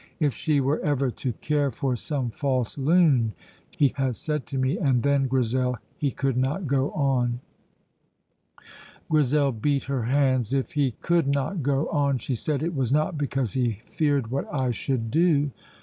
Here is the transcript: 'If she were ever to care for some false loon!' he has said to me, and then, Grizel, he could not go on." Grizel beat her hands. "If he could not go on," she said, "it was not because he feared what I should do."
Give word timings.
'If 0.19 0.33
she 0.33 0.59
were 0.59 0.79
ever 0.79 1.11
to 1.11 1.31
care 1.41 1.69
for 1.69 1.95
some 1.95 2.31
false 2.31 2.75
loon!' 2.75 3.33
he 3.69 3.93
has 3.97 4.17
said 4.17 4.47
to 4.47 4.57
me, 4.57 4.75
and 4.79 5.03
then, 5.03 5.27
Grizel, 5.27 5.77
he 5.95 6.09
could 6.09 6.35
not 6.37 6.65
go 6.65 6.89
on." 6.93 7.39
Grizel 9.11 9.51
beat 9.51 9.83
her 9.83 10.05
hands. 10.05 10.55
"If 10.55 10.71
he 10.71 10.95
could 11.03 11.27
not 11.27 11.61
go 11.61 11.87
on," 11.89 12.17
she 12.17 12.33
said, 12.33 12.63
"it 12.63 12.73
was 12.75 12.91
not 12.91 13.15
because 13.15 13.53
he 13.53 13.81
feared 13.85 14.31
what 14.31 14.51
I 14.51 14.71
should 14.71 15.11
do." 15.11 15.51